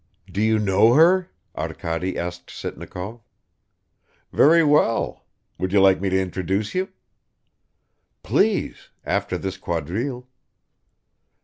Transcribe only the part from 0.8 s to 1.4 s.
her?"